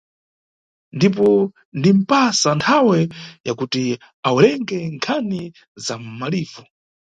Ndipo 0.95 1.27
ndinimʼpasa 1.77 2.49
nthawe 2.57 2.99
ya 3.45 3.53
kuti 3.59 3.83
awerenge 4.27 4.77
nkhani 4.95 5.41
za 5.85 5.95
mʼmalivu. 6.01 6.63